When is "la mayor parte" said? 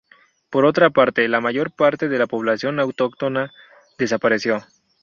1.27-2.09